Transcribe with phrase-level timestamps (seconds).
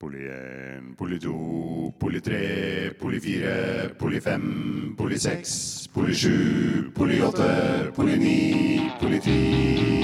[0.00, 7.20] Poli 1, poli 2, poli 3, poli 4, poli 5, poli 6, poli 7, poli
[7.20, 9.98] 8, poli 9, poli 10.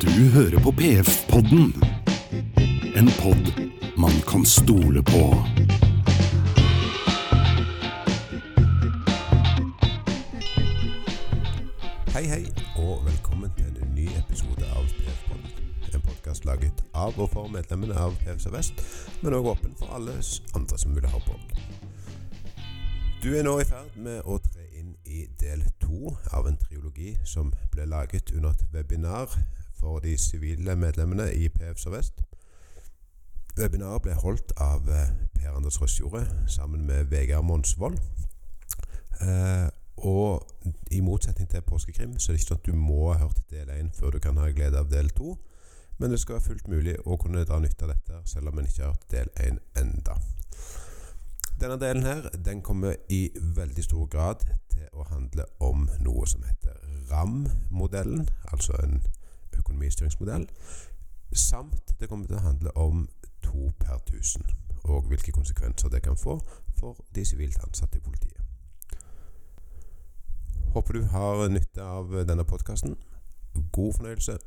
[0.00, 1.72] Du hører på PF-podden.
[2.96, 3.52] En pod
[3.96, 5.57] man kan stole på.
[16.48, 18.82] Laget av og for medlemmene av PFC Sør-Vest,
[19.22, 20.16] men òg åpen for alle
[20.56, 21.36] andre som vil ha på.
[23.22, 27.16] Du er nå i ferd med å tre inn i del to av en triologi
[27.26, 29.32] som ble laget under et webinar
[29.78, 32.22] for de sivile medlemmene i PF Sør-Vest.
[33.58, 37.98] Webinaret ble holdt av eh, Per Anders Røsjordet sammen med Vegard Monsvold.
[39.20, 39.66] Eh,
[40.06, 40.46] og
[40.94, 43.70] i motsetning til påskekrim, så er det ikke sånn at du må ha hørt del
[43.74, 45.34] 1 før du kan ha glede av del 2.
[45.98, 48.68] Men det skal være fullt mulig å kunne dra nytte av dette selv om en
[48.68, 50.18] ikke har hørt del 1 enda.
[51.58, 56.44] Denne delen her, den kommer i veldig stor grad til å handle om noe som
[56.46, 56.76] heter
[57.10, 59.00] RAM-modellen, altså en
[59.58, 60.46] økonomistyringsmodell.
[61.34, 63.08] Samt det kommer til å handle om
[63.42, 64.46] to per tusen,
[64.84, 66.38] og hvilke konsekvenser det kan få
[66.78, 68.38] for de sivilt ansatte i politiet.
[70.76, 72.94] Håper du har nytte av denne podkasten.
[73.72, 74.38] God fornøyelse.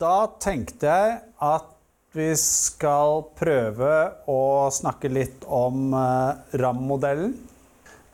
[0.00, 1.66] Da tenkte jeg at
[2.16, 3.90] vi skal prøve
[4.32, 7.34] å snakke litt om eh, RAM-modellen.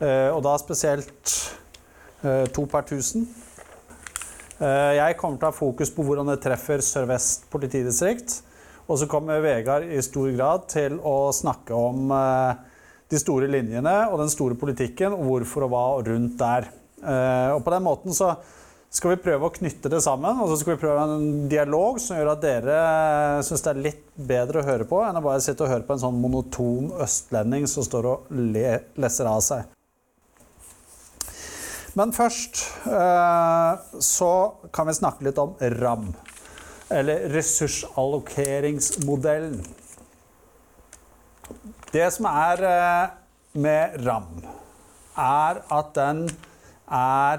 [0.03, 1.31] Eh, og da spesielt
[2.27, 3.27] eh, to per tusen.
[4.57, 8.39] Jeg kommer til å ha fokus på hvordan det treffer Sør-Vest politidistrikt.
[8.87, 12.59] Og så kommer Vegard i stor grad til å snakke om eh,
[13.11, 16.69] de store linjene og den store politikken, og hvorfor og hva rundt der.
[17.03, 18.33] Eh, og på den måten så
[18.87, 22.15] skal vi prøve å knytte det sammen, og så skal vi prøve en dialog som
[22.15, 22.77] gjør at dere
[23.45, 25.97] syns det er litt bedre å høre på enn å bare sitte og høre på
[25.97, 29.67] en sånn monoton østlending som står og le, leser av seg.
[31.97, 34.31] Men først eh, så
[34.71, 36.11] kan vi snakke litt om RAM.
[36.89, 39.65] Eller ressursallokeringsmodellen.
[41.91, 43.07] Det som er eh,
[43.59, 44.43] med RAM,
[45.17, 46.29] er at den
[46.93, 47.37] er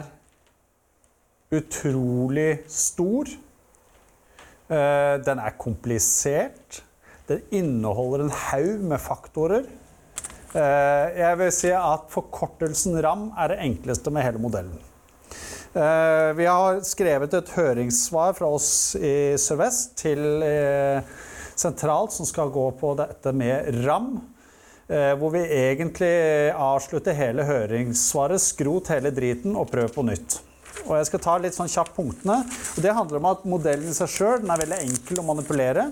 [1.55, 3.25] utrolig stor.
[4.69, 6.85] Eh, Den er komplisert.
[7.29, 9.63] Den inneholder en haug med faktorer.
[10.55, 14.79] Eh, Jeg vil si at forkortelsen RAM er det enkleste med hele modellen.
[15.75, 21.05] Eh, Vi har skrevet et høringssvar fra oss i Sør-Vest til eh,
[21.59, 24.15] sentralt som skal gå på dette med RAM.
[24.89, 26.15] Eh, Hvor vi egentlig
[26.57, 30.39] avslutter hele høringssvaret, skrot hele driten og prøv på nytt.
[30.87, 32.39] Og jeg skal ta litt sånn kjapt punktene.
[32.49, 35.91] Og det handler om at modellen i seg sjøl er veldig enkel å manipulere.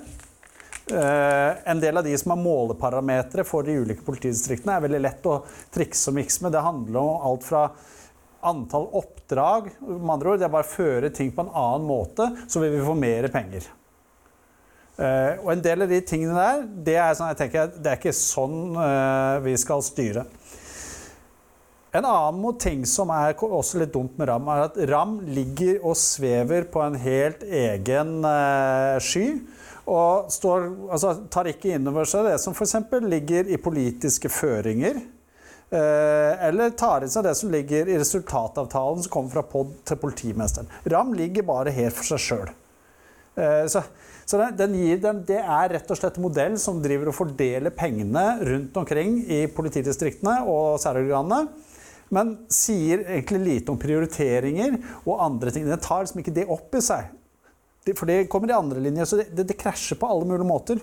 [0.86, 5.41] En del av de som er måleparametere for de ulike politidistriktene, er veldig lett å
[5.75, 6.54] trikse og mikse med.
[6.54, 7.65] Det handler om alt fra
[8.47, 12.29] antall oppdrag Med andre ord, det er bare å føre ting på en annen måte,
[12.47, 13.67] så vil vi få mer penger.
[14.97, 18.17] Uh, og en del av de tingene der, det er, sånn, tenker, det er ikke
[18.17, 20.25] sånn uh, vi skal styre.
[21.97, 25.97] En annen ting som er også litt dumt med RAM, er at RAM ligger og
[26.01, 29.27] svever på en helt egen uh, sky.
[29.87, 32.75] Og står, altså, tar ikke inn over seg det som f.eks.
[33.07, 34.99] ligger i politiske føringer.
[35.71, 39.99] Eh, eller tar i seg det som ligger i resultatavtalen som kommer fra POD til
[39.99, 40.71] politimesteren.
[40.87, 42.53] RAM ligger bare her for seg sjøl.
[43.37, 43.82] Eh, så
[44.27, 48.25] så den, den, det er rett og slett en modell som driver og fordeler pengene
[48.43, 51.44] rundt omkring i politidistriktene og særorganene.
[52.10, 55.69] Men sier egentlig lite om prioriteringer og andre ting.
[55.71, 57.12] Den tar liksom ikke det opp i seg.
[57.92, 60.83] For det kommer i andre linjer, så det, det, det krasjer på alle mulige måter.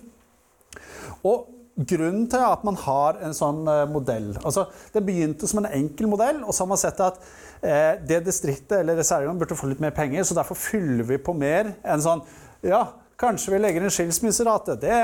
[1.28, 5.72] Og grunnen til at man har en sånn eh, modell altså Det begynte som en
[5.74, 7.22] enkel modell, og så har man sett at
[7.66, 11.36] eh, det distriktet eller reserveorgan burde få litt mer penger, så derfor fyller vi på
[11.38, 12.22] mer enn sånn
[12.64, 12.86] Ja,
[13.20, 14.78] kanskje vi legger en skilsmisserate.
[14.80, 15.00] Det,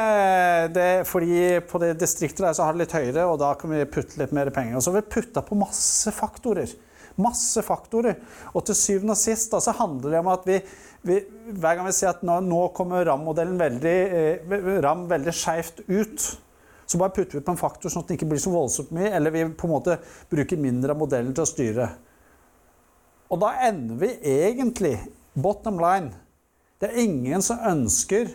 [0.76, 3.82] det, fordi på det distriktet der så har det litt høyere, og da kan vi
[3.92, 4.78] putte litt mer penger.
[4.78, 6.72] Og så har vi putta på masse faktorer.
[7.20, 8.16] Masse faktorer.
[8.54, 10.60] Og til syvende og sist da, så handler det om at vi,
[11.08, 11.20] vi
[11.52, 14.56] hver gang vi sier at nå, nå kommer RAM-modellen veldig, eh,
[14.88, 16.30] RAM veldig skeivt ut,
[16.90, 19.12] så bare putter vi på en faktor sånn at det ikke blir så voldsomt mye,
[19.14, 20.00] eller vi på en måte
[20.32, 21.86] bruker mindre av modellen til å styre.
[23.30, 24.96] Og da ender vi egentlig,
[25.38, 26.16] bottom line,
[26.80, 28.30] Det er ingen som ønsker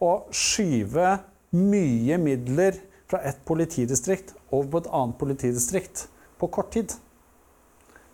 [0.00, 1.18] å skyve
[1.52, 6.06] mye midler fra et politidistrikt over på et annet politidistrikt
[6.40, 6.94] på kort tid.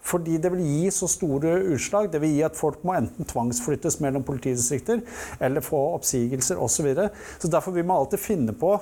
[0.02, 2.11] Fordi det vil gi så store utslag.
[2.11, 5.05] Det vil gi at folk må enten tvangsflyttes mellom politidistrikter
[5.38, 6.75] eller få oppsigelser osv.
[6.75, 7.11] Så, videre.
[7.38, 8.75] så derfor vil man alltid finne på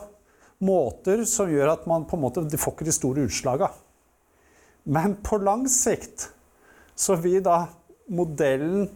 [0.62, 3.72] måter som gjør at man på en måte får ikke de store utslagene.
[4.86, 6.28] Men på lang sikt
[6.96, 7.64] så vil da
[8.06, 8.86] modellen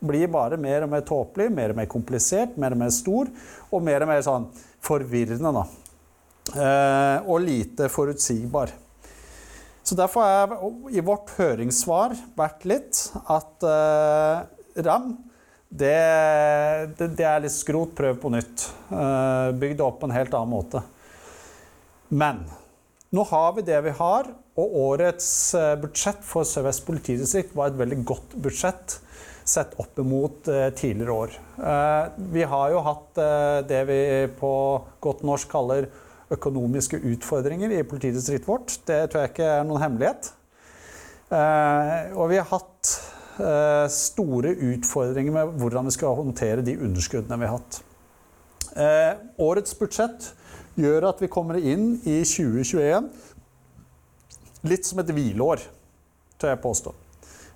[0.00, 3.28] bli bare mer og mer tåpelig, mer og mer komplisert, mer og mer stor
[3.68, 4.46] og mer og mer sånn
[4.86, 5.52] forvirrende.
[5.52, 5.64] da.
[6.50, 8.72] Eh, og lite forutsigbar.
[9.82, 15.12] Så derfor har jeg i vårt høringssvar vært litt at eh, RAM
[15.70, 15.98] det,
[16.98, 18.64] det, det, er litt skrot, prøv på nytt.
[18.90, 20.82] Eh, bygg opp på en helt annen måte.
[22.10, 22.42] Men
[23.14, 24.28] nå har vi det vi har,
[24.58, 28.96] og årets eh, budsjett for Sør-Vest politidistrikt var et veldig godt budsjett
[29.50, 31.36] sett opp mot eh, tidligere år.
[31.58, 33.20] Eh, vi har jo hatt
[33.70, 34.00] det vi
[34.40, 34.52] på
[35.02, 35.86] godt norsk kaller
[36.30, 38.74] økonomiske utfordringer i politidistriktet vårt.
[38.86, 40.32] Det tror jeg ikke er noen hemmelighet.
[41.30, 42.92] Og vi har hatt
[43.94, 47.80] store utfordringer med hvordan vi skal håndtere de underskuddene vi har hatt.
[49.42, 50.30] Årets budsjett
[50.80, 53.10] gjør at vi kommer inn i 2021
[54.68, 55.62] litt som et hvileår,
[56.40, 56.92] tør jeg påstå.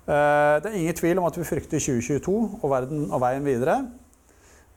[0.04, 3.78] Det er ingen tvil om at vi frykter 2022 og verden og veien videre.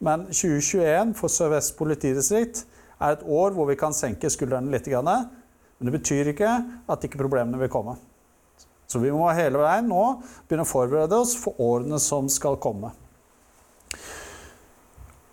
[0.03, 2.63] Men 2021 for Sør-Vest politidistrikt
[2.99, 4.87] er et år hvor vi kan senke skuldrene litt.
[4.87, 6.51] Men det betyr ikke
[6.89, 7.97] at ikke problemene vil komme.
[8.87, 10.03] Så vi må hele veien nå
[10.47, 12.93] begynne å forberede oss for årene som skal komme.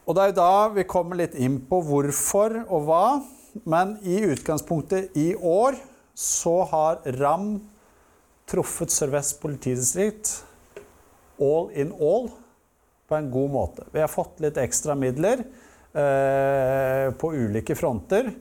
[0.05, 3.05] Og det er jo da vi kommer litt inn på hvorfor og hva.
[3.65, 5.79] Men i utgangspunktet i år
[6.19, 7.57] så har RAM
[8.51, 10.33] truffet Sør-Vest politidistrikt
[11.43, 12.29] all in all
[13.09, 13.87] på en god måte.
[13.95, 15.45] Vi har fått litt ekstra midler.
[15.95, 18.33] Eh, på ulike fronter.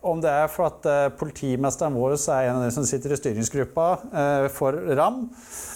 [0.00, 3.18] Om det er for at eh, politimesteren vår er en av de som sitter i
[3.18, 3.86] styringsgruppa
[4.20, 5.24] eh, for RAM,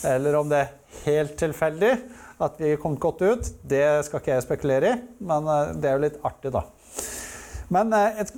[0.07, 1.91] eller om det er helt tilfeldig
[2.43, 4.99] at vi kom godt ut, det skal ikke jeg spekulere i.
[5.25, 5.49] Men
[5.81, 6.67] det er jo litt artig, da.
[7.73, 8.31] Men et,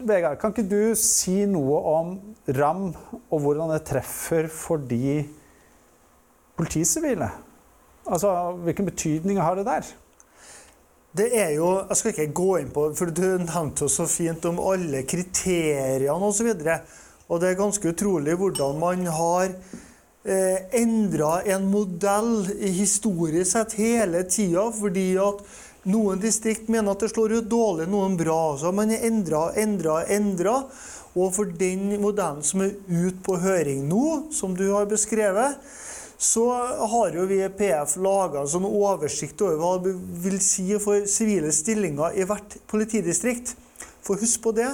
[0.00, 2.14] Vegard, kan ikke du si noe om
[2.56, 2.86] RAM,
[3.28, 5.24] og hvordan det treffer for de
[6.56, 7.28] politisivile?
[8.04, 8.30] Altså,
[8.64, 9.92] Hvilken betydning har det der?
[11.14, 14.44] Det er jo, Jeg skal ikke gå inn på for Du nevnte jo så fint
[14.50, 16.50] om alle kriteriene osv.
[16.50, 16.78] Og, så
[17.28, 19.54] og det er ganske utrolig hvordan man har
[20.24, 24.66] eh, endra en modell historisk sett hele tida.
[24.74, 25.44] Fordi at
[25.90, 28.56] noen distrikt mener at det slår ut dårlig, noen bra.
[28.60, 30.58] Så man har endra, endra, endra.
[31.14, 35.60] Og for den modellen som er ute på høring nå, som du har beskrevet,
[36.18, 36.46] så
[36.90, 39.92] har jo vi i PF laga en sånn oversikt over hva det
[40.24, 43.54] vil si for sivile stillinger i hvert politidistrikt.
[44.04, 44.70] For husk på det,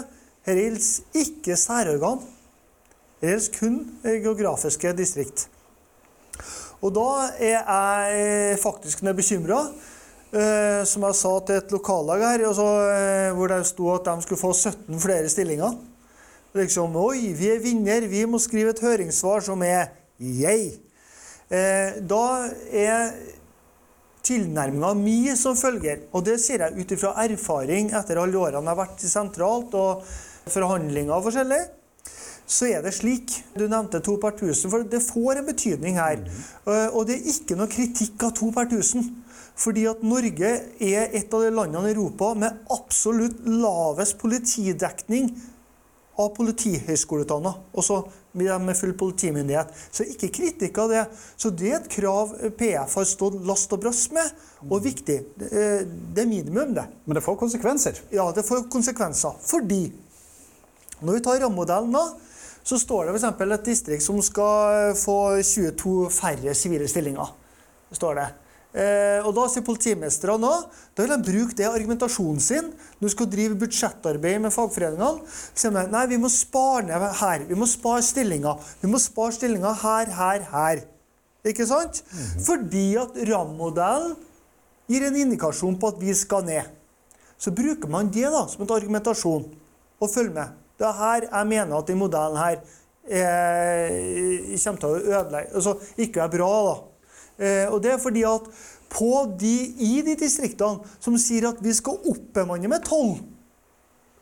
[0.46, 2.22] her gjelder ikke særorgan.
[3.20, 5.48] Gjelder kun geografiske distrikt.
[6.80, 9.64] Og da er jeg faktisk bekymra.
[10.30, 14.22] Eh, som jeg sa til et lokallag her, altså, eh, hvor det sto at de
[14.22, 15.74] skulle få 17 flere stillinger.
[16.54, 20.78] Liksom, Oi, vi er vinner, vi må skrive et høringssvar som er jeg.
[21.50, 23.10] Eh, da er
[24.22, 28.70] tilnærminga mi som følger, og det sier jeg ut ifra erfaring etter alle årene jeg
[28.70, 30.04] har vært sentralt og
[30.46, 31.62] forhandlinger forskjellig,
[32.50, 33.36] så er det slik.
[33.54, 36.24] Du nevnte to per tusen, for det får en betydning her.
[36.66, 39.06] Eh, og det er ikke noe kritikk av to per tusen.
[39.60, 45.28] Fordi at Norge er et av de landene i Europa med absolutt lavest politidekning
[46.20, 47.52] av politihøyskoleutdanna.
[47.78, 48.00] Også
[48.40, 49.70] med full politimyndighet.
[49.92, 51.04] Så ikke kritikk av det.
[51.36, 54.32] Så det er et krav PF har stått last og brast med,
[54.66, 55.18] og viktig.
[55.36, 56.86] Det er minimum, det.
[57.04, 58.00] Men det får konsekvenser?
[58.14, 59.38] Ja, det får konsekvenser.
[59.44, 59.84] Fordi
[61.00, 62.04] når vi tar rammemodellen da,
[62.64, 63.40] så står det f.eks.
[63.40, 67.32] et distrikt som skal få 22 færre sivile stillinger.
[67.96, 68.28] Står det.
[68.70, 70.50] Eh, og Da sier politimestrene nå
[70.94, 75.26] da vil de bruke det argumentasjonen sin når de skal drive budsjettarbeid med fagforeningene.
[75.54, 77.46] sier de nei, vi må spare ned her.
[77.48, 78.62] Vi må spare stillinger.
[78.82, 80.84] Vi må spare stillinger her, her, her.
[81.44, 82.04] Ikke sant?
[82.12, 82.44] Mm -hmm.
[82.46, 84.16] Fordi at RAM-modellen
[84.86, 86.62] gir en indikasjon på at vi skal ned.
[87.38, 89.44] Så bruker man det da som en argumentasjon.
[90.00, 90.48] Og følg med.
[90.80, 92.60] Det er her jeg mener at den modellen her
[93.04, 96.76] eh, kommer til å ødelegge Altså ikke er bra, da.
[97.40, 98.48] Eh, og det er fordi at
[98.90, 103.20] på de, i de distriktene som sier at vi skal oppbemanne med 12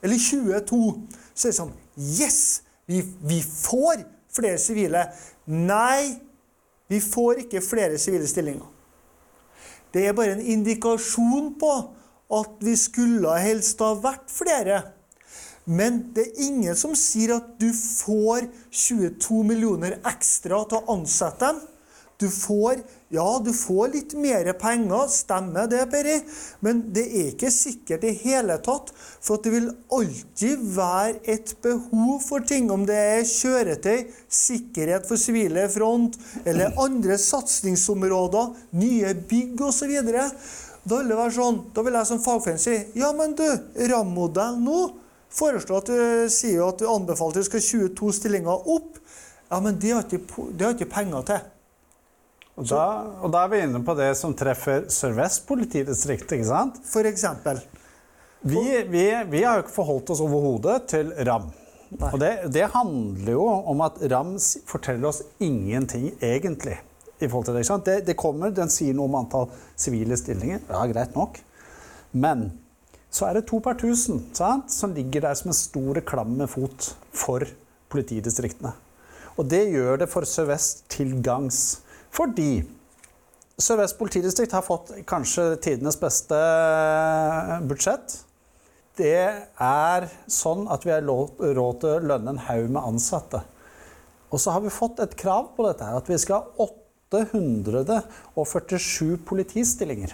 [0.03, 0.81] eller 22,
[1.35, 2.41] så er det sånn Yes!
[2.89, 5.03] Vi, vi får flere sivile.
[5.53, 6.15] Nei,
[6.89, 8.65] vi får ikke flere sivile stillinger.
[9.93, 11.73] Det er bare en indikasjon på
[12.39, 14.81] at vi skulle helst ha vært flere.
[15.69, 21.45] Men det er ingen som sier at du får 22 millioner ekstra til å ansette
[21.45, 21.59] dem.
[22.19, 22.81] Du får,
[23.15, 26.17] ja, du får litt mer penger, stemmer det, Peri,
[26.67, 28.91] men det er ikke sikkert i hele tatt.
[29.23, 35.21] For det vil alltid være et behov for ting, om det er kjøretøy, sikkerhet for
[35.21, 38.51] sivile front, eller andre satsingsområder,
[38.83, 39.95] nye bygg osv.
[40.03, 43.47] Da vil det være sånn, da vil jeg som fagforening si ja, men du,
[43.93, 44.81] RAM-modell nå
[45.35, 48.99] foreslår at du sier at du anbefaler at du skal 22 stillinger opp.
[49.49, 51.47] Ja, men det har ikke, det har ikke penger til.
[52.59, 52.85] Og da,
[53.23, 56.81] og da er vi inne på det som treffer Sør-Vest politidistrikt, ikke sant?
[56.91, 57.61] For eksempel.
[58.43, 61.49] Vi, vi, vi har jo ikke forholdt oss overhodet til RAM.
[61.89, 62.11] Nei.
[62.13, 64.35] Og det, det handler jo om at RAM
[64.69, 66.77] forteller oss ingenting, egentlig.
[67.19, 67.87] i forhold til Det ikke sant?
[67.87, 70.61] Det, det kommer, Den sier noe om antall sivile stillinger.
[70.69, 71.39] Ja, greit nok.
[72.13, 72.51] Men
[73.11, 74.73] så er det to per tusen sant?
[74.73, 77.45] som ligger der som en stor klamme fot for
[77.89, 78.73] politidistriktene.
[79.39, 81.81] Og det gjør det for Sør-Vest til gangs.
[82.11, 82.65] Fordi
[83.59, 86.37] Sør-Vest politidistrikt har fått kanskje tidenes beste
[87.71, 88.19] budsjett.
[88.99, 93.41] Det er sånn at vi har råd til å lønne en haug med ansatte.
[94.29, 96.67] Og så har vi fått et krav på dette her, at vi skal ha
[97.09, 100.13] 847 politistillinger.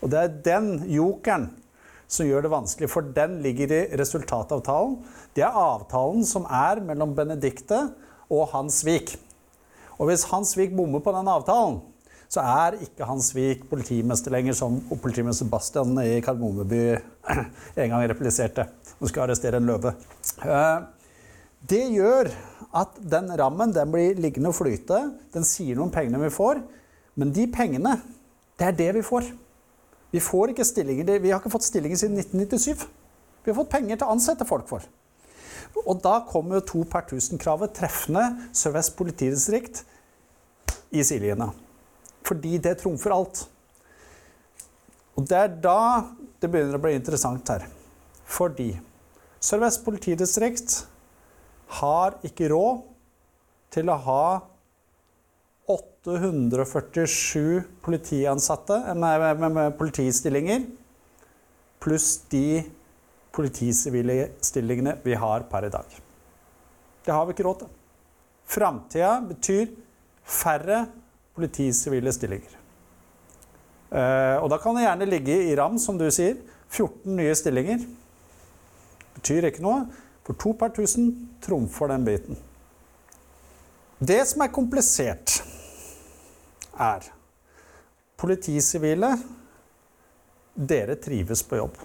[0.00, 1.50] Og det er den jokeren
[2.10, 4.98] som gjør det vanskelig, for den ligger i resultatavtalen.
[5.36, 7.84] Det er avtalen som er mellom Benedikte
[8.30, 9.14] og Hans Vik.
[10.00, 11.80] Og hvis Hans Vik bommer på den avtalen,
[12.30, 16.82] så er ikke Hans Vik politimester lenger, som politimester Bastian i Kardemommeby
[17.80, 18.68] en gang repliserte.
[19.00, 19.94] Hun skal arrestere en løve.
[20.46, 20.80] Eh,
[21.70, 22.30] Det gjør
[22.80, 25.02] at den rammen den blir liggende og flyte.
[25.34, 26.62] Den sier noe om pengene vi får,
[27.20, 27.98] men de pengene,
[28.56, 29.26] det er det vi får.
[30.10, 32.86] Vi får ikke stillinger, vi har ikke fått stillinger siden 1997.
[33.44, 34.84] Vi har fått penger til å ansette folk for.
[35.84, 38.24] Og da kommer to per tusen-kravet treffende
[38.56, 39.84] Sør-Vest politidistrikt
[40.90, 41.52] i sidelinja.
[42.26, 43.44] Fordi det trumfer alt.
[45.14, 45.80] Og det er da
[46.40, 47.66] det begynner å bli interessant her.
[48.26, 48.72] Fordi
[49.40, 50.80] Sør-Vest politidistrikt
[51.80, 52.82] har ikke råd
[53.70, 54.24] til å ha
[55.70, 60.64] 847 politiansatte, med, med, med politistillinger,
[61.80, 62.62] pluss de
[63.32, 66.00] politisivile stillingene vi har per i dag.
[67.04, 67.70] Det har vi ikke råd til.
[68.50, 69.70] Framtida betyr
[70.26, 70.84] færre
[71.36, 72.56] politisivile stillinger.
[73.90, 76.38] Eh, og da kan det gjerne ligge i RAM, som du sier.
[76.70, 77.82] 14 nye stillinger.
[79.18, 79.86] Betyr ikke noe.
[80.26, 81.10] For to per tusen
[81.42, 82.38] trumfer den biten.
[84.00, 85.40] Det som er komplisert,
[86.80, 87.10] er
[88.20, 89.14] politisivile
[90.60, 91.76] Dere trives på jobb.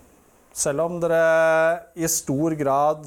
[0.55, 3.05] Selv om dere i stor grad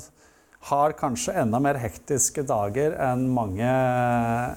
[0.68, 3.68] har kanskje enda mer hektiske dager enn mange,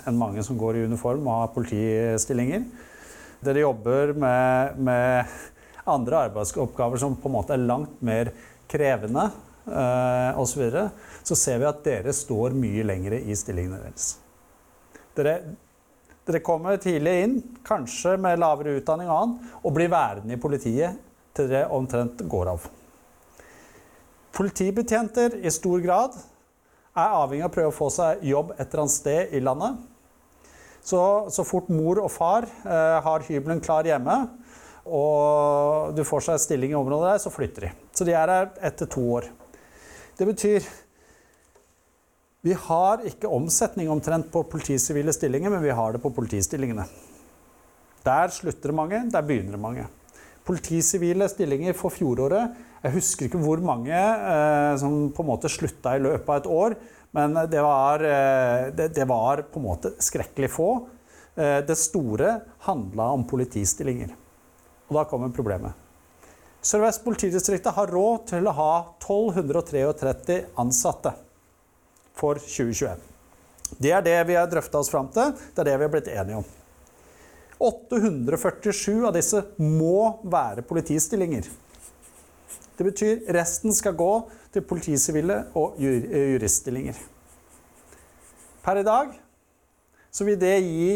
[0.08, 2.64] enn mange som går i uniform og har politistillinger.
[3.42, 5.36] Dere jobber med, med
[5.90, 8.32] andre arbeidsoppgaver som på en måte er langt mer
[8.72, 9.28] krevende
[9.66, 10.54] eh, osv.
[10.54, 10.86] Så, videre.
[11.24, 14.14] så ser vi at dere står mye lenger i stillingene deres.
[15.18, 15.36] Dere,
[16.28, 21.00] dere kommer tidlig inn, kanskje med lavere utdanning og annet, og blir værende i politiet
[21.38, 22.68] til dere omtrent går av.
[24.36, 26.16] Politibetjenter i stor grad
[26.96, 29.80] er avhengig av å prøve å få seg jobb et eller annet sted i landet.
[30.82, 34.16] Så, så fort mor og far eh, har hybelen klar hjemme,
[34.82, 37.74] og du får seg stilling i området der, så flytter de.
[37.94, 39.28] Så de er her etter to år.
[40.18, 40.66] Det betyr
[42.42, 46.88] vi har ikke omsetning omtrent på politisivile stillinger, men vi har det på politistillingene.
[48.02, 49.86] Der slutter det mange, der begynner det mange.
[50.46, 55.94] Politisivile stillinger for fjoråret Jeg husker ikke hvor mange eh, som på en måte slutta
[55.94, 56.76] i løpet av et år,
[57.14, 60.72] men det var, eh, det, det var på en måte skrekkelig få.
[61.38, 64.16] Eh, det store handla om politistillinger.
[64.90, 65.78] Og da kommer problemet.
[66.66, 71.14] Sør-Vest politidistriktet har råd til å ha 1233 ansatte
[72.22, 73.02] for 2021.
[73.82, 75.34] Det er det vi har drøfta oss fram til.
[75.56, 76.50] Det er det vi har blitt enige om.
[77.62, 81.48] 847 av disse må være politistillinger.
[82.78, 84.12] Det betyr resten skal gå
[84.54, 86.98] til politisivile og juriststillinger.
[88.66, 89.14] Per i dag
[90.12, 90.92] så vil det gi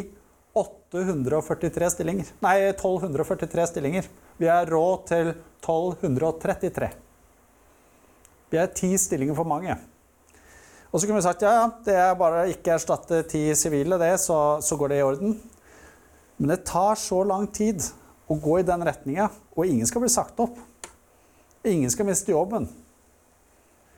[0.56, 2.30] 843 stillinger.
[2.44, 4.08] Nei, 1243 stillinger.
[4.42, 6.90] Vi har råd til 1233.
[8.52, 9.78] Vi er ti stillinger for mange.
[10.96, 13.98] Og så kunne vi sagt ja, ja, det er bare å ikke erstatte ti sivile,
[14.00, 15.34] det, så, så går det i orden.
[16.40, 17.84] Men det tar så lang tid
[18.32, 19.26] å gå i den retninga.
[19.60, 20.56] Og ingen skal bli sagt opp.
[21.68, 22.70] Ingen skal miste jobben.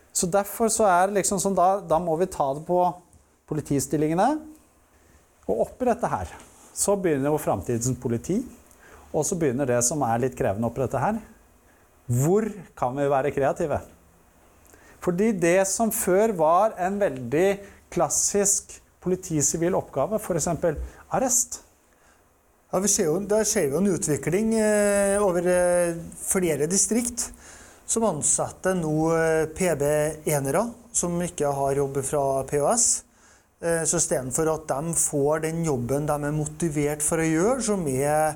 [0.09, 2.79] Så derfor så er det liksom sånn, da, da må vi ta det på
[3.45, 4.31] politistillingene.
[5.45, 6.31] Og oppi dette her
[6.73, 8.39] så begynner jo framtidens politi.
[9.13, 11.21] Og så begynner det som er litt krevende oppi dette her.
[12.09, 13.83] Hvor kan vi være kreative?
[15.07, 17.47] Fordi det som før var en veldig
[17.93, 20.49] klassisk politisivil oppgave, f.eks.
[21.15, 21.61] arrest
[22.67, 27.29] Ja, vi ser jo, Der vi jo en utvikling eh, over eh, flere distrikt
[27.87, 32.87] som ansetter nå eh, PB-enere som ikke har jobb fra POS.
[33.63, 37.87] Eh, så istedenfor at de får den jobben de er motivert for å gjøre, som
[37.87, 38.35] er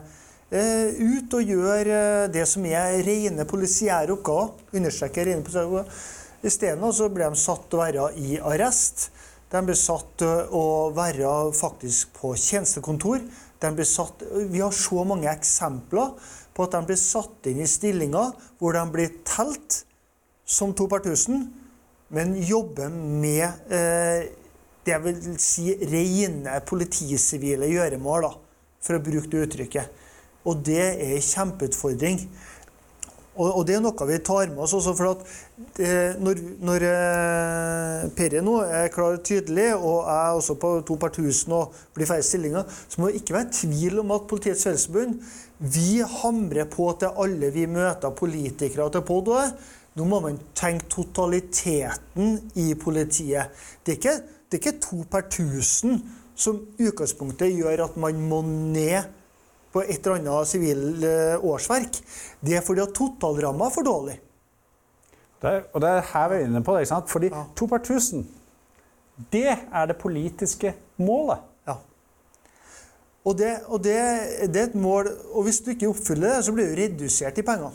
[0.49, 6.01] eh, ut og gjøre eh, det som er rene polisiære oppgaver, understreker rene polisiære oppgaver,
[6.47, 9.09] isteden så ble de satt til å være i arrest.
[9.51, 13.23] De ble satt til å være faktisk på tjenestekontor.
[13.85, 16.15] Satt, vi har så mange eksempler
[16.55, 19.83] på at de blir satt inn i stillinger hvor de blir telt
[20.49, 21.45] som to per tusen,
[22.11, 24.31] men jobber med eh,
[24.83, 28.31] det jeg vil si rene politisivile gjøremål, da,
[28.81, 30.01] for å bruke det uttrykket.
[30.49, 32.23] Og det er en kjempeutfordring.
[33.39, 35.21] Og, det er noe vi tar med oss også, for at
[35.79, 40.97] eh, når, når eh, Perry nå er klar og tydelig, og er også på to
[40.99, 44.65] per tusen og blir færre stillinger, så må det ikke være tvil om at Politiets
[44.67, 45.21] Fellesforbund
[45.61, 49.31] vi hamrer på til alle vi møter politikere til pod
[49.95, 53.51] Nå må man tenke totaliteten i politiet.
[53.83, 54.13] Det er ikke,
[54.47, 55.99] det er ikke to per tusen
[56.35, 59.03] som utgangspunktet gjør at man må ned
[59.71, 61.05] på et eller annet sivil
[61.47, 62.01] årsverk.
[62.43, 64.17] Det er fordi at totalramma er for dårlig.
[65.41, 66.81] Det er, og det er her vi er inne på det.
[66.83, 67.09] ikke sant?
[67.09, 67.43] Fordi Ja.
[67.55, 68.27] to per tusen,
[69.31, 71.39] det er det politiske målet.
[71.67, 71.75] Ja.
[73.25, 73.95] Og, det, og det,
[74.53, 77.41] det er et mål Og hvis du ikke oppfyller det, så blir du redusert i
[77.45, 77.71] penger.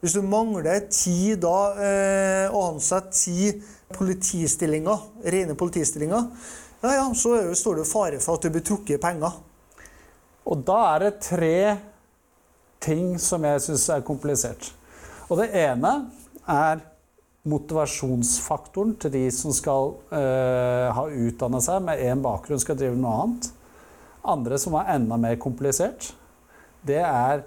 [0.00, 3.52] Hvis du mangler ti da, eh, å ansette ti
[3.94, 4.98] politistillinger,
[5.30, 6.24] rene politistillinger,
[6.82, 9.36] ja, ja, så står det fare for at du blir trukket i penger.
[10.48, 11.56] Og da er det tre
[12.82, 14.72] ting som jeg syns er komplisert.
[15.30, 15.92] Og det ene
[16.50, 16.82] er
[17.48, 23.14] motivasjonsfaktoren til de som skal øh, ha utdanna seg med én bakgrunn, skal drive noe
[23.24, 23.48] annet.
[24.22, 26.12] Andre som er enda mer komplisert,
[26.86, 27.44] det er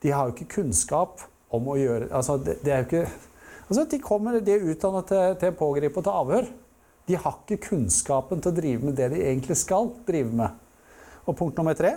[0.00, 1.20] De har jo ikke kunnskap
[1.52, 3.02] om å gjøre Altså, det, det er jo ikke
[3.68, 6.46] Altså, de kommer, de er utdannet til, til pågrip og til avhør.
[7.06, 10.56] De har ikke kunnskapen til å drive med det de egentlig skal drive med.
[11.28, 11.92] Og punkt nummer tre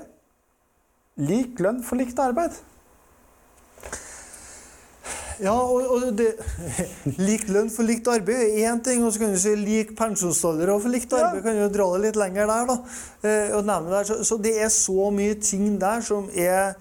[1.18, 2.56] lik lønn for likt arbeid.
[5.42, 6.30] Ja, og, og det,
[7.28, 10.70] Lik lønn for likt arbeid er én ting, og så kan du si lik pensjonsalder
[10.80, 11.26] for likt Ja.
[11.28, 11.44] arbeid.
[11.44, 12.78] kan du dra det litt lenger der, da.
[13.26, 14.08] Eh, og nevne der.
[14.08, 16.78] Så, så det er så mye ting der som er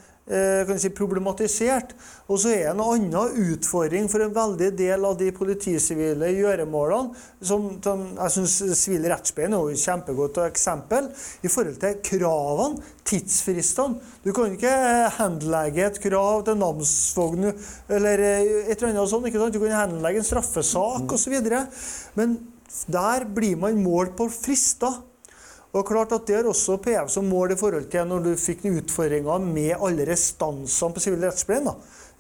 [0.79, 1.95] si, problematisert.
[2.31, 7.19] Og så er det en annen utfordring for en veldig del av de politisivile gjøremålene,
[7.43, 11.11] som, jeg syns sivile rettsbein er et kjempegodt eksempel,
[11.43, 14.01] i forhold til kravene, tidsfristene.
[14.25, 17.51] Du kan ikke eh, henlegge et krav til namsfogden
[17.93, 19.29] eller eh, et eller annet sånt.
[19.29, 19.55] ikke sant?
[19.57, 21.39] Du kan henlegge en straffesak osv.
[22.19, 22.39] Men
[22.87, 25.03] der blir man målt på frister.
[25.73, 28.67] Og klart at Det er også PF som mål i forhold til når du fikk
[28.69, 31.71] utfordringer med alle restansene på sivil rettspleien.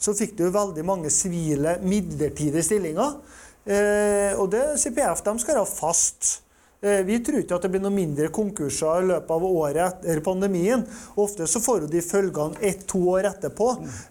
[0.02, 3.18] Så fikk du veldig mange sivile midlertidige stillinger.
[3.62, 6.40] Eh, og det sier PF de skal ha fast.
[6.82, 10.24] Eh, vi tror ikke at det blir noen mindre konkurser i løpet av året etter
[10.24, 10.82] pandemien.
[11.20, 13.68] Ofte så får de følgene ett-to år etterpå.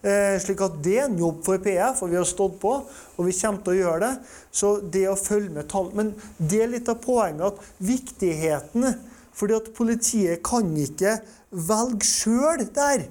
[0.07, 2.77] Eh, slik at det er en jobb for PF, og vi har stått på,
[3.17, 4.13] og vi kommer til å gjøre det.
[4.55, 8.93] Så det å følge med tall Men det er litt av poenget at viktigheten
[9.41, 11.17] fordi at politiet kan ikke
[11.51, 13.09] velge sjøl der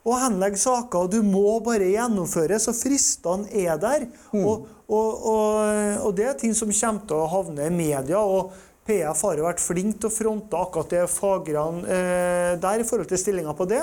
[0.00, 1.10] og henlegge saker.
[1.12, 4.06] Du må bare gjennomføre, så fristene er der.
[4.32, 8.20] Og, og, og, og det er ting som kommer til å havne i media.
[8.20, 8.52] og
[8.90, 13.10] PF har jo vært flink til å fronte akkurat det fagerne eh, der i forhold
[13.10, 13.82] til stillinger på det.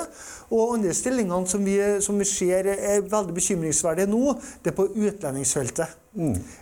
[0.50, 4.34] Og andre stillingene som vi, som vi ser er veldig bekymringsverdige nå,
[4.64, 5.94] det er på utlendingsfeltet.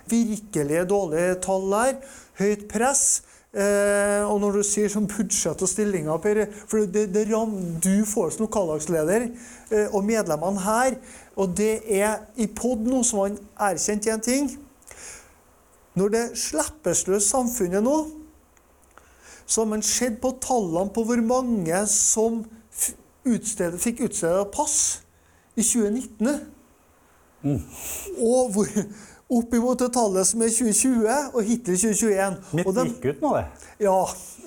[0.07, 1.97] Virkelig dårlige tall der.
[2.37, 3.03] Høyt press.
[3.57, 8.05] Eh, og når du sier sånn budsjett og stillinger, Per, for det, det ram, du
[8.05, 10.97] får som lokallagsleder eh, og medlemmene her,
[11.33, 13.39] og det er i POD nå som han
[13.69, 14.51] erkjente en ting.
[15.97, 17.97] Når det slippes løs samfunnet nå,
[19.47, 22.43] så har man sett på tallene på hvor mange som
[23.25, 24.77] utstedet, fikk utstedet pass
[25.57, 26.29] i 2019.
[28.21, 28.69] Og hvor,
[29.27, 32.37] opp imot det tallet som er 2020, og hittil 2021.
[32.55, 33.67] Mitt Og gikk ut nå, det.
[33.83, 33.95] ja,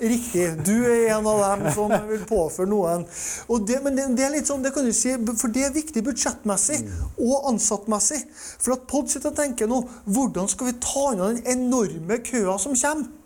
[0.01, 0.47] riktig.
[0.65, 3.05] Du er en av dem som vil påføre noen.
[3.51, 5.75] Og det, men det, det er litt sånn, det kan du si, for det er
[5.75, 6.81] viktig budsjettmessig
[7.21, 8.23] og ansattmessig.
[8.33, 12.57] For at POD sitter og tenker nå hvordan skal vi ta unna den enorme køa
[12.61, 13.17] som kommer?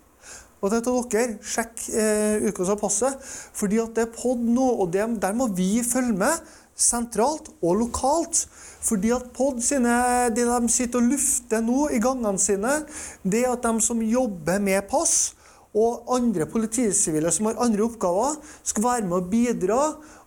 [0.63, 3.25] Og det til dere, sjekk eh, utgåelsen av passet.
[3.55, 7.79] Fordi at det er POD nå, og det, der må vi følge med sentralt og
[7.83, 8.45] lokalt.
[8.85, 9.95] Fordi at POD sine,
[10.35, 12.75] det de sitter og lufter nå i gangene sine,
[13.25, 15.33] det er at de som jobber med pass,
[15.75, 19.79] og andre politisivile som har andre oppgaver, skal være med å bidra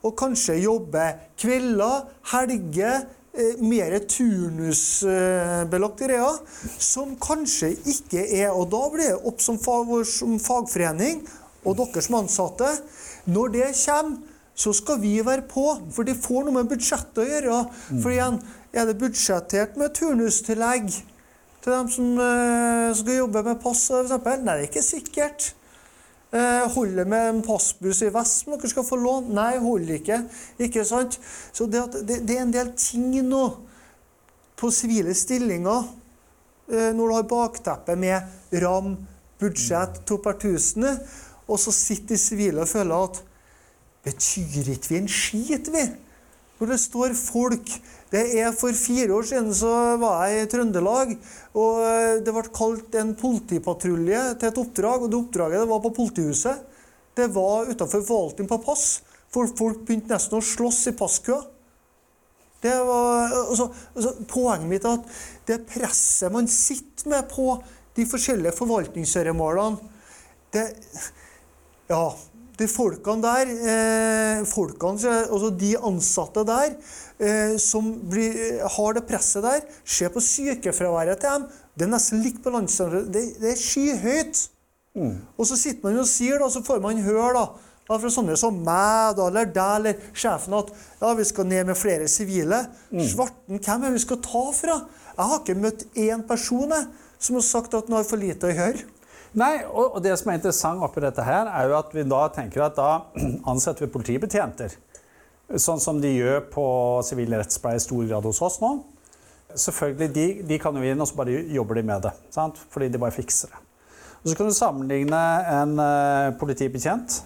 [0.05, 1.07] og kanskje jobbe
[1.41, 2.03] kvelder,
[2.35, 6.37] helger, eh, mer turnusbelagte greier,
[6.79, 11.27] som kanskje ikke er Og da blir det opp som, fag, som fagforening
[11.65, 12.69] og dere som ansatte.
[13.27, 14.19] Når det kommer,
[14.59, 17.59] så skal vi være på, for det får noe med budsjettet å gjøre.
[18.03, 18.41] For igjen,
[18.75, 20.89] er det budsjettert med turnustillegg
[21.63, 24.17] til dem som eh, skal jobbe med pass, f.eks.?
[24.19, 25.53] Nei, det er ikke sikkert.
[26.35, 29.31] Eh, holder med en passbuss i vest som dere skal få lån?
[29.39, 30.19] Nei, holder ikke.
[30.67, 31.21] Ikke sant?
[31.55, 33.45] Så det, det, det er en del ting nå
[34.59, 35.87] på sivile stillinger
[36.73, 38.97] eh, når du har bakteppet med ram,
[39.39, 40.91] budsjett, to per tusen,
[41.47, 43.23] og så sitter de sivile og føler at
[44.07, 45.85] betyr ikke vi en skit, vi?
[46.59, 47.71] Hvor det står folk
[48.09, 51.11] det er For fire år siden så var jeg i Trøndelag,
[51.61, 55.05] og eh, det ble kalt en politipatrulje til et oppdrag.
[55.05, 56.63] og Det oppdraget det var på politihuset.
[57.19, 58.87] Det var utenfor forvaltning på pass.
[59.29, 61.43] For folk begynte nesten å slåss i passkøa.
[62.65, 67.53] Det var, altså, altså, poenget mitt er at det presset man sitter med på
[67.95, 69.93] de forskjellige forvaltningsgjøremålene
[70.57, 70.65] det,
[71.93, 72.09] Ja,
[72.59, 76.75] de folkene der, eh, folkene, altså de ansatte der,
[77.21, 78.35] eh, som blir,
[78.67, 81.49] har det presset der, se på sykefraværet til dem.
[81.79, 83.13] Det er nesten likt på landsstandard.
[83.15, 84.49] Det, det er skyhøyt.
[85.39, 87.47] Og så sitter man og sier, da, så får man høre da,
[87.89, 91.79] fra sånne som meg da, eller deg eller sjefen at ja, vi skal ned med
[91.79, 92.65] flere sivile.
[93.13, 94.81] Svarten, hvem er det vi skal ta fra?
[95.15, 98.51] Jeg har ikke møtt én person jeg, som har sagt at han har for lite
[98.51, 98.85] å gjøre.
[99.37, 102.23] Nei, og, og det som er interessant oppi dette her, er jo at vi da
[102.33, 102.91] tenker at da
[103.53, 104.77] ansetter vi politibetjenter.
[105.57, 106.65] Sånn som de gjør på
[107.09, 108.75] sivil rettspleie i stor grad hos oss nå.
[109.57, 112.13] Selvfølgelig, de, de kan jo inn, og så bare jobber de med det.
[112.35, 112.61] Sant?
[112.73, 113.63] Fordi de bare fikser det.
[114.19, 115.23] Og så kan du sammenligne
[115.55, 117.21] en uh, politibetjent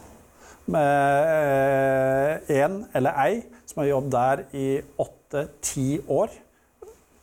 [0.70, 4.66] med én eller ei som har jobbet der i
[5.00, 6.30] åtte-ti år.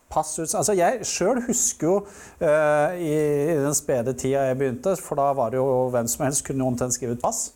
[0.09, 5.19] Passut, altså jeg sjøl husker jo uh, i, i den spede tida jeg begynte, for
[5.19, 7.51] da var det jo hvem som helst kunne omtrent skrive ut pass.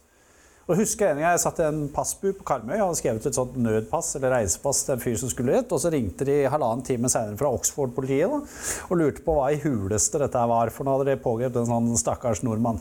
[0.64, 3.36] Og husker en gang jeg satt i en passbu på Karmøy og hadde skrevet et
[3.36, 5.74] sånt nødpass eller reisepass til en fyr som skulle ut.
[5.76, 10.22] Og så ringte de halvannen time senere fra Oxford-politiet og lurte på hva i huleste
[10.22, 10.72] dette var.
[10.72, 12.80] For nå hadde de pågrepet en sånn stakkars nordmann.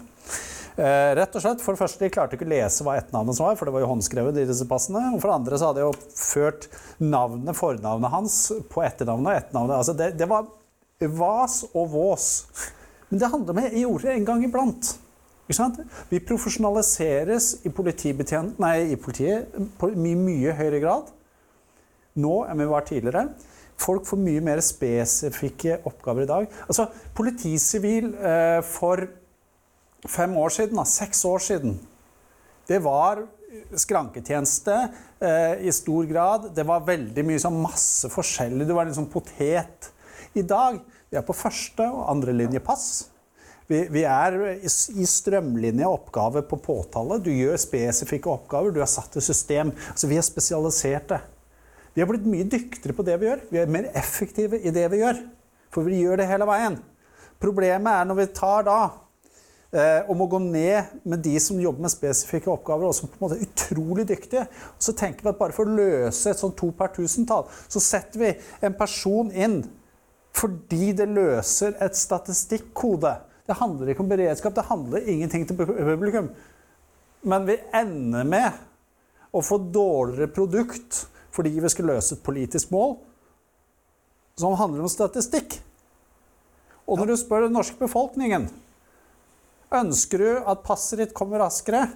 [0.73, 3.57] Eh, rett og slett, For det første, de klarte ikke å lese hva etternavnet var,
[3.59, 5.03] for det var jo håndskrevet i disse passene.
[5.13, 6.69] Og for det andre så hadde de jo ført
[7.03, 8.39] navnet, fornavnet hans
[8.73, 9.77] på etternavnet og etternavnet.
[9.83, 10.49] Altså det, det var
[11.13, 12.29] vas og vås.
[13.11, 14.93] Men det handler om jeg gjorde det en gang iblant.
[15.45, 15.81] Ikke sant?
[16.09, 17.73] Vi profesjonaliseres i,
[18.63, 21.11] nei, i politiet på mye, mye høyere grad
[22.23, 23.27] nå enn vi var tidligere.
[23.83, 26.49] Folk får mye mer spesifikke oppgaver i dag.
[26.69, 29.07] Altså, Politisivil eh, for
[30.11, 31.77] fem år siden, da, seks år siden,
[32.71, 33.25] det var
[33.77, 34.77] skranketjeneste
[35.21, 36.51] eh, i stor grad.
[36.57, 38.67] Det var veldig mye sånn masse forskjellig.
[38.69, 39.91] Du var sånn potet.
[40.38, 40.79] I dag
[41.12, 42.87] vi er på første og andre linje pass.
[43.69, 47.21] Vi, vi er i, i strømlinje oppgave på påtale.
[47.23, 48.73] Du gjør spesifikke oppgaver.
[48.75, 49.75] Du er satt i system.
[49.93, 51.21] Altså, vi er spesialiserte.
[51.93, 53.45] Vi har blitt mye dyktigere på det vi gjør.
[53.53, 55.21] Vi er mer effektive i det vi gjør.
[55.73, 56.81] For vi gjør det hele veien.
[57.43, 58.79] Problemet er når vi tar da
[59.73, 63.19] eh, om å gå ned med de som jobber med spesifikke oppgaver, og som på
[63.19, 64.47] en måte er utrolig dyktige.
[64.79, 68.23] Så tenker vi at bare for å løse et sånt to per tusentall, så setter
[68.23, 68.33] vi
[68.63, 69.63] en person inn
[70.33, 73.11] fordi det løser et statistikkode.
[73.45, 76.31] Det handler ikke om beredskap, det handler ingenting til publikum.
[77.29, 78.63] Men vi ender med
[79.33, 82.97] å få dårligere produkt fordi vi skal løse et politisk mål
[84.41, 85.59] som handler om statistikk.
[86.89, 88.49] Og når du spør den norske befolkningen
[89.73, 91.87] Ønsker du at passet ditt kommer raskere?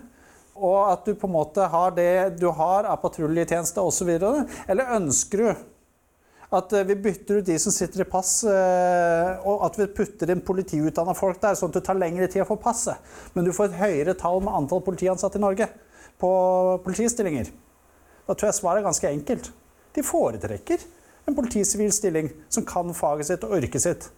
[0.57, 4.15] Og at du på en måte har det du har av patruljetjeneste osv.?
[4.17, 5.51] Eller ønsker du
[6.57, 10.31] at eh, vi bytter ut de som sitter i pass, eh, og at vi putter
[10.33, 13.03] inn politiutdanna folk der, sånn at det tar lengre tid å få passet.
[13.35, 15.69] Men du får et høyere tall med antall politiansatte i Norge
[16.23, 16.31] på
[16.87, 17.51] politistillinger.
[18.27, 19.51] Da tror jeg svaret er ganske enkelt.
[19.97, 20.87] De foretrekker
[21.27, 24.09] en politisivil stilling som kan faget sitt og yrket sitt.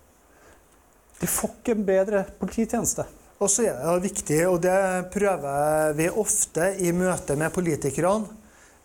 [1.18, 3.09] De får ikke en bedre polititjeneste.
[3.38, 4.79] Og så er det viktig, og det
[5.14, 8.35] prøver vi ofte i møte med politikerne,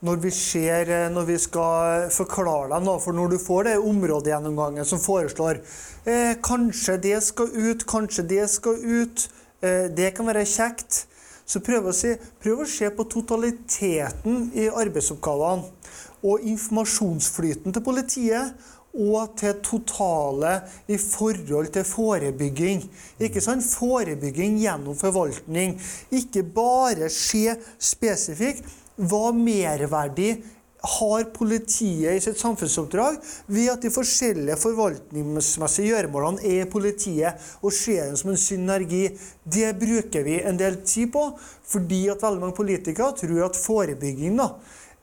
[0.04, 4.86] når vi, ser, når vi skal forklare dem, noe, for når du får det områdegjennomgangen
[4.86, 5.62] som foreslår
[6.04, 9.24] eh, kanskje det skal ut, kanskje det skal ut,
[9.64, 11.06] eh, det kan være kjekt,
[11.48, 15.72] så prøv å, se, prøv å se på totaliteten i arbeidsoppgavene
[16.24, 20.54] og informasjonsflyten til politiet og til totale
[20.88, 22.84] i forhold til forebygging.
[23.24, 25.80] Ikke sånn Forebygging gjennom forvaltning.
[26.14, 30.36] Ikke bare se spesifikt hva merverdi
[30.84, 33.16] har politiet i sitt samfunnsoppdrag
[33.56, 39.06] ved at de forskjellige forvaltningsmessige gjøremålene er politiet, og ser dem som en synergi.
[39.48, 41.30] Det bruker vi en del tid på,
[41.72, 44.50] fordi at veldig mange politikere tror at forebygging da,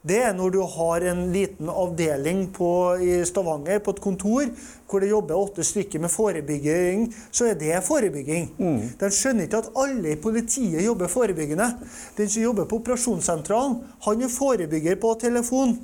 [0.01, 4.47] det er når du har en liten avdeling på, i Stavanger på et kontor
[4.89, 8.49] hvor det jobber åtte stykker med forebygging, så er det forebygging.
[8.57, 8.79] Mm.
[8.99, 11.69] De skjønner ikke at alle i politiet jobber forebyggende.
[12.17, 15.77] Den som jobber på operasjonssentralen, han er forebygger på telefon.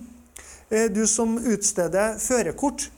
[0.70, 2.90] Eh, du som utsteder førerkort.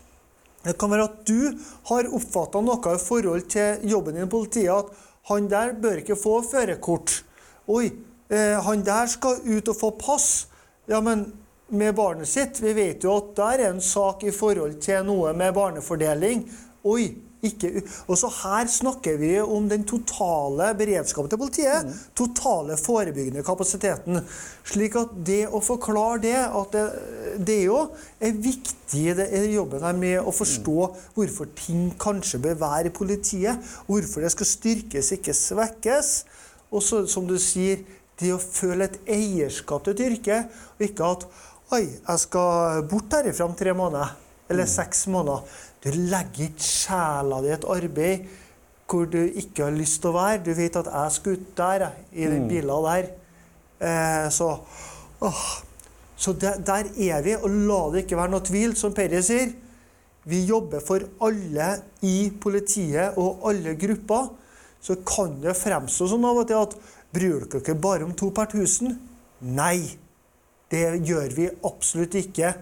[0.63, 1.51] Det kan være at du
[1.91, 4.89] har oppfatta noe i forhold til jobben din i politiet, at
[5.29, 7.19] han der bør ikke få førerkort.
[7.69, 7.91] Oi,
[8.31, 10.48] eh, han der skal ut og få pass.
[10.89, 11.27] Ja, men
[11.69, 15.35] med barnet sitt Vi vet jo at der er en sak i forhold til noe
[15.37, 16.47] med barnefordeling.
[16.89, 17.11] Oi,
[17.45, 21.85] ikke Og så her snakker vi om den totale beredskapen til politiet.
[21.85, 21.99] Mm.
[22.17, 24.19] Totale forebyggende kapasiteten.
[24.67, 26.83] Slik at det å forklare det, at det,
[27.47, 27.83] det jo
[28.19, 30.99] er viktig det er jobben her med å forstå mm.
[31.15, 33.71] hvorfor ting kanskje bør være i politiet.
[33.87, 36.13] Hvorfor det skal styrkes, ikke svekkes.
[36.69, 37.85] Og så, som du sier,
[38.19, 40.41] det å føle et eierskap til et yrke,
[40.77, 41.29] og ikke at
[41.69, 44.15] Oi, jeg skal bort herifra om tre måneder.
[44.49, 44.71] Eller mm.
[44.71, 45.43] seks måneder.
[45.83, 48.23] Du legger ikke sjela di i et arbeid
[48.89, 50.41] hvor du ikke har lyst til å være.
[50.47, 52.49] Du vet at jeg skal ut der, i den mm.
[52.49, 53.11] bila der.
[53.85, 54.49] Eh, så
[55.21, 55.43] åh.
[56.19, 57.35] Så der, der, er vi.
[57.37, 59.53] Og la det ikke være noe tvil, som Perry sier.
[60.29, 61.69] Vi jobber for alle
[62.01, 64.33] i politiet og alle grupper.
[64.83, 66.75] Så kan det fremstå sånn av og til at
[67.13, 68.93] Bryr dere dere bare om to per tusen?
[69.41, 69.97] Nei,
[70.69, 72.53] det gjør vi absolutt ikke.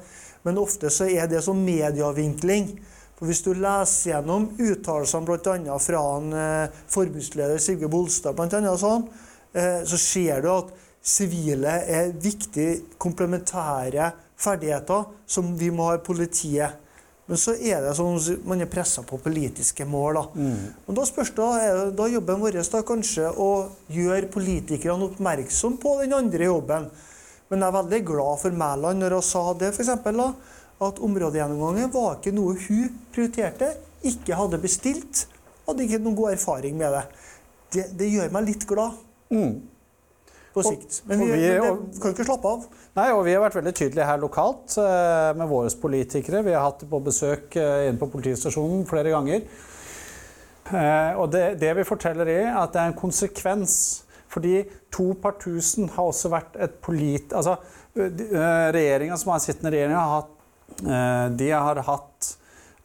[0.47, 2.69] Men ofte så er det sånn medievinkling.
[3.17, 5.77] For Hvis du leser gjennom uttalelsene bl.a.
[5.81, 9.07] fra en, eh, forbundsleder Sigve Bolstad, blant annet, sånn,
[9.53, 16.05] eh, så ser du at sivile er viktige komplementære ferdigheter som vi må ha i
[16.05, 16.77] politiet.
[17.27, 20.19] Men så er det sånn man er pressa på politiske mål.
[20.19, 20.23] Da.
[20.39, 20.61] Mm.
[20.87, 21.47] Og da spørs det,
[21.99, 23.49] da jobben vår da kanskje å
[23.91, 26.87] gjøre politikerne oppmerksom på den andre jobben.
[27.51, 29.91] Men jeg er veldig glad for Mæland når hun sa det, f.eks.
[30.87, 33.73] At områdegjennomgangen var ikke noe hun prioriterte,
[34.07, 35.25] ikke hadde bestilt.
[35.67, 37.07] Hadde ikke noen god erfaring med det.
[37.73, 38.95] Det, det gjør meg litt glad.
[39.33, 39.57] Mm
[40.57, 40.99] på sikt.
[41.07, 41.51] Men vi, vi,
[42.01, 42.65] kan ikke slappe av.
[42.97, 46.43] Nei, og Vi har vært veldig tydelige her lokalt eh, med våre politikere.
[46.45, 49.45] Vi har hatt på besøk eh, inne på politistasjonen flere ganger.
[50.67, 53.77] Eh, og det, det vi forteller, er at det er en konsekvens.
[54.27, 54.59] Fordi
[54.93, 57.33] to par tusen har også vært et polit...
[57.33, 57.57] Altså,
[57.97, 60.33] regjeringa som har sittende regjering, har hatt,
[61.39, 62.27] de har hatt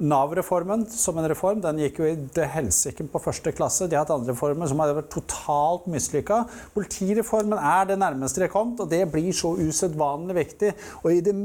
[0.02, 3.86] Nav-reformen som en reform den gikk jo i helsike på første klasse.
[3.86, 6.40] De har hatt andre reformer som har vært totalt mislykka.
[6.74, 10.72] Politireformen er det nærmeste de har kommet, og det blir så usedvanlig viktig.
[11.04, 11.36] Og i, det,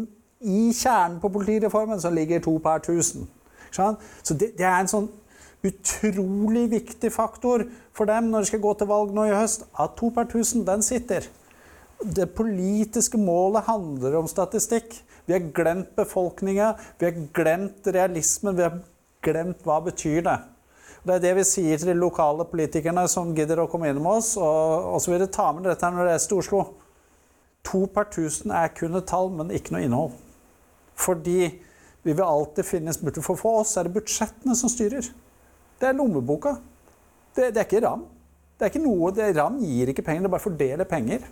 [0.42, 3.30] i, kjernen på politireformen så ligger to per tusen.
[3.70, 5.10] Så det, det er en sånn
[5.68, 7.66] utrolig viktig faktor
[7.96, 10.66] for dem når de skal gå til valg nå i høst, at to per tusen,
[10.66, 11.28] den sitter.
[12.02, 14.96] Det politiske målet handler om statistikk.
[15.28, 18.78] Vi har glemt befolkninga, vi har glemt realismen, vi har
[19.26, 20.38] glemt hva betyr det
[21.04, 24.22] Det er det vi sier til de lokale politikerne som gidder å komme inn med
[24.22, 24.34] oss.
[24.40, 26.62] Og, og så vil de ta med dette når det reiser til Oslo.
[27.68, 30.18] To per tusen er kun et tall, men ikke noe innhold.
[30.98, 31.40] Fordi
[32.08, 35.08] vi vil alltid finne finnes For, for oss er det budsjettene som styrer.
[35.80, 36.56] Det er lommeboka.
[37.36, 38.08] Det, det er ikke RAM.
[38.58, 41.28] Det er ikke noe, det, RAM gir ikke penger, det bare fordeler penger.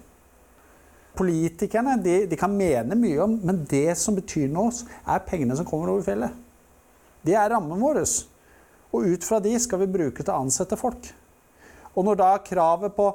[1.15, 4.73] Politikerne de, de, kan mene mye om, men det som betyr noe,
[5.08, 6.34] er pengene som kommer over fjellet.
[7.25, 8.01] Det er rammen vår.
[8.95, 11.08] Og ut fra de skal vi bruke til å ansette folk.
[11.95, 13.08] Og når da kravet på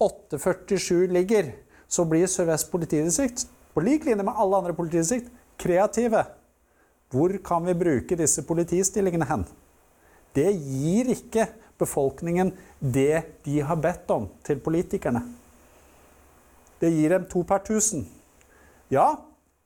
[0.00, 1.52] 847 ligger,
[1.88, 6.24] så blir Sør-Vest politidistrikt, på lik linje med alle andre politidistrikt, kreative.
[7.12, 9.44] Hvor kan vi bruke disse politistillingene hen?
[10.36, 11.48] Det gir ikke
[11.80, 15.22] befolkningen det de har bedt om til politikerne.
[16.78, 18.06] Det gir dem to per tusen.
[18.92, 19.16] Ja,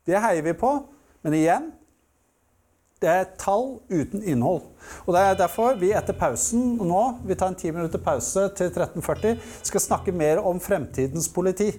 [0.08, 0.72] det heier vi på,
[1.22, 1.70] men igjen
[3.02, 4.68] Det er tall uten innhold.
[5.06, 8.70] Og Det er derfor vi etter pausen nå, vi tar en ti minutter pause til
[8.70, 11.72] 13.40, skal snakke mer om fremtidens politi.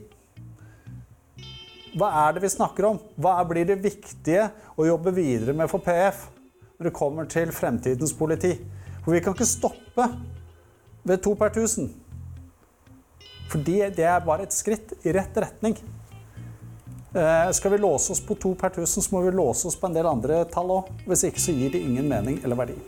[1.96, 3.00] Hva er det vi snakker om?
[3.16, 6.26] Hva blir det viktige å jobbe videre med for PF
[6.76, 8.58] når det kommer til fremtidens politi?
[9.06, 10.10] For vi kan ikke stoppe
[11.08, 11.92] ved to per tusen.
[13.52, 15.78] Fordi det er bare et skritt i rett retning.
[17.14, 19.88] Eh, skal vi låse oss på to per tusen, så må vi låse oss på
[19.90, 20.90] en del andre tall òg.
[21.06, 22.80] Hvis ikke så gir det ingen mening eller verdi.